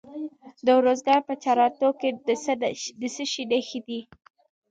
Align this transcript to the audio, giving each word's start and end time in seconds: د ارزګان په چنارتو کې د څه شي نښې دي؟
د 0.65 0.67
ارزګان 0.77 1.21
په 1.27 1.33
چنارتو 1.43 1.89
کې 1.99 2.09
د 3.01 3.03
څه 3.13 3.23
شي 3.31 3.43
نښې 3.51 3.79
دي؟ 3.87 3.99